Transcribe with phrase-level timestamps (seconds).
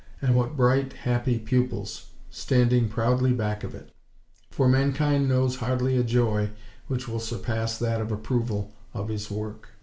[0.19, 3.91] And what bright, happy pupils, standing proudly back of it!
[4.49, 6.49] For mankind knows hardly a joy
[6.87, 9.69] which will surpass that of approval of his work.